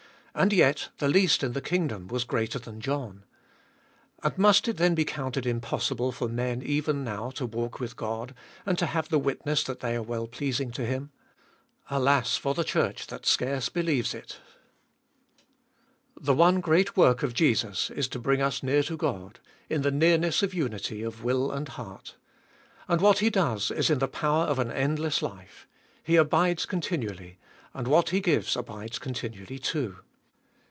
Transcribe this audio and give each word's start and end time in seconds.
And 0.33 0.53
yet, 0.53 0.91
the 0.99 1.09
least 1.09 1.43
in 1.43 1.51
the 1.51 1.59
kingdom 1.61 2.07
was 2.07 2.23
greater 2.23 2.57
than 2.57 2.79
John, 2.79 3.25
And 4.23 4.37
must 4.37 4.65
it 4.69 4.77
then 4.77 4.95
be 4.95 5.03
counted 5.03 5.45
impossible 5.45 6.13
for 6.13 6.29
men 6.29 6.61
even 6.63 7.03
now 7.03 7.31
to 7.31 7.45
walk 7.45 7.81
with 7.81 7.97
God, 7.97 8.33
and 8.65 8.79
to 8.79 8.85
have 8.85 9.09
the 9.09 9.19
witness 9.19 9.61
that 9.65 9.81
they 9.81 9.93
are 9.93 10.01
well 10.01 10.27
pleasing 10.27 10.71
to 10.71 10.85
Him? 10.85 11.11
Alas 11.89 12.37
for 12.37 12.53
the 12.53 12.63
Church 12.63 13.07
that 13.07 13.25
scarce 13.25 13.67
believes 13.67 14.13
it. 14.13 14.39
2. 16.19 16.21
The 16.23 16.33
one 16.33 16.61
great 16.61 16.95
work 16.95 17.23
of 17.23 17.33
Jesus 17.33 17.89
Is 17.89 18.07
to 18.07 18.17
bring 18.17 18.41
us 18.41 18.63
near 18.63 18.83
to 18.83 18.95
God, 18.95 19.41
in 19.69 19.81
the 19.81 19.91
nearness 19.91 20.41
of 20.41 20.53
unity 20.53 21.03
of 21.03 21.25
will 21.25 21.51
and 21.51 21.67
heart. 21.67 22.15
And 22.87 23.01
what 23.01 23.19
He 23.19 23.29
does 23.29 23.69
is 23.69 23.89
In 23.89 23.99
the 23.99 24.07
power 24.07 24.45
of 24.45 24.59
an 24.59 24.71
endless 24.71 25.21
life; 25.21 25.67
He 26.01 26.15
abides 26.15 26.65
continually, 26.65 27.37
and 27.73 27.85
what 27.85 28.11
He 28.11 28.21
gives 28.21 28.55
abides 28.55 28.97
continually 28.97 29.59
too. 29.59 29.97